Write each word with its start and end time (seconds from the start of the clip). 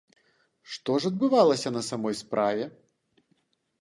Што 0.75 0.95
ж 1.03 1.11
адбывалася 1.11 1.69
на 1.77 1.83
самой 1.91 2.15
справе? 2.23 2.65